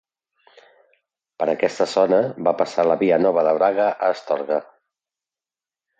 Per 1.41 1.47
aquesta 1.53 1.87
zona 1.91 2.19
va 2.47 2.55
passar 2.63 2.85
la 2.93 2.97
Via 3.05 3.23
Nova 3.27 3.47
de 3.49 3.53
Braga 3.61 3.87
a 3.91 4.11
Astorga. 4.17 4.59